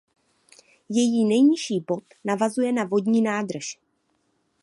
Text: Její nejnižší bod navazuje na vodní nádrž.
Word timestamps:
Její 0.89 1.25
nejnižší 1.25 1.79
bod 1.87 2.03
navazuje 2.23 2.71
na 2.73 2.83
vodní 2.83 3.21
nádrž. 3.21 3.79